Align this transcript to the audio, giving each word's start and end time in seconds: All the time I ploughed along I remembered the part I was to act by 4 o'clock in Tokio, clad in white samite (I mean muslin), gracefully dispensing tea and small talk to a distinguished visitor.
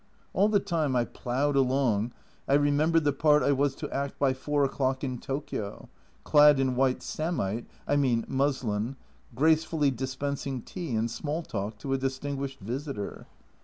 All 0.33 0.49
the 0.49 0.59
time 0.59 0.95
I 0.95 1.05
ploughed 1.05 1.55
along 1.55 2.11
I 2.47 2.55
remembered 2.55 3.03
the 3.03 3.13
part 3.13 3.43
I 3.43 3.51
was 3.51 3.75
to 3.75 3.93
act 3.93 4.17
by 4.17 4.33
4 4.33 4.63
o'clock 4.63 5.03
in 5.03 5.19
Tokio, 5.19 5.89
clad 6.23 6.59
in 6.59 6.75
white 6.75 7.03
samite 7.03 7.67
(I 7.87 7.97
mean 7.97 8.25
muslin), 8.27 8.95
gracefully 9.35 9.91
dispensing 9.91 10.63
tea 10.63 10.95
and 10.95 11.11
small 11.11 11.43
talk 11.43 11.77
to 11.77 11.93
a 11.93 11.99
distinguished 11.99 12.61
visitor. 12.61 13.27